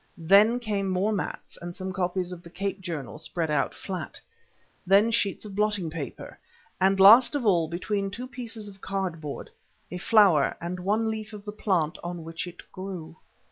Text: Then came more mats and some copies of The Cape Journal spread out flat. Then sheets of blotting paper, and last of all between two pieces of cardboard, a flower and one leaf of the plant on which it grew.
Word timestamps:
Then 0.17 0.59
came 0.59 0.87
more 0.89 1.11
mats 1.11 1.59
and 1.61 1.75
some 1.75 1.93
copies 1.93 2.31
of 2.31 2.41
The 2.41 2.49
Cape 2.49 2.81
Journal 2.81 3.19
spread 3.19 3.51
out 3.51 3.75
flat. 3.75 4.19
Then 4.83 5.11
sheets 5.11 5.45
of 5.45 5.53
blotting 5.53 5.91
paper, 5.91 6.39
and 6.79 6.99
last 6.99 7.35
of 7.35 7.45
all 7.45 7.67
between 7.67 8.09
two 8.09 8.27
pieces 8.27 8.67
of 8.67 8.81
cardboard, 8.81 9.51
a 9.91 9.99
flower 9.99 10.57
and 10.59 10.79
one 10.79 11.11
leaf 11.11 11.33
of 11.33 11.45
the 11.45 11.51
plant 11.51 11.99
on 12.03 12.23
which 12.23 12.47
it 12.47 12.63
grew. 12.71 13.17